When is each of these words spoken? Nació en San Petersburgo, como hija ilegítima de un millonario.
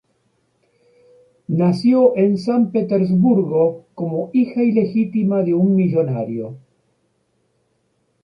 Nació 1.49 2.17
en 2.17 2.39
San 2.39 2.71
Petersburgo, 2.71 3.85
como 3.93 4.31
hija 4.33 4.63
ilegítima 4.63 5.43
de 5.43 5.53
un 5.53 5.75
millonario. 5.75 6.57